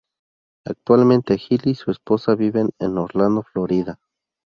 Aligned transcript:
Actualmente, 0.65 1.35
Hill 1.39 1.61
y 1.65 1.75
su 1.75 1.91
esposa 1.91 2.33
viven 2.33 2.71
en 2.79 2.97
Orlando, 2.97 3.43
Florida. 3.43 3.99